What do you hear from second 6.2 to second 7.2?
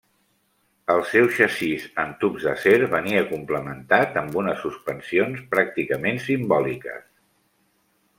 simbòliques.